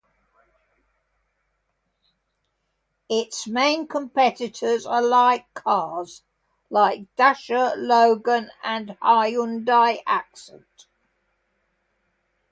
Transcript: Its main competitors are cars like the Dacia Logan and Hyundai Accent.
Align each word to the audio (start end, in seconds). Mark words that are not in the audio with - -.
Its 3.07 3.47
main 3.47 3.85
competitors 3.87 4.87
are 4.87 5.45
cars 5.53 6.23
like 6.71 7.01
the 7.15 7.23
Dacia 7.23 7.73
Logan 7.77 8.49
and 8.63 8.97
Hyundai 8.99 10.01
Accent. 10.07 10.87